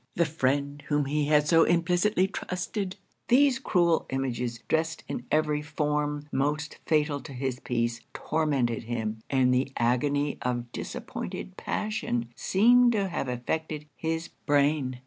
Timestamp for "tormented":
8.11-8.85